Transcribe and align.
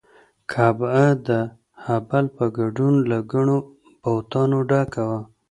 کعبه 0.51 1.05
د 1.27 1.29
هبل 1.85 2.25
په 2.35 2.45
ګډون 2.57 2.93
له 3.09 3.17
ګڼو 3.31 3.57
بتانو 4.03 4.59
ډکه 4.69 5.01
وه. 5.09 5.19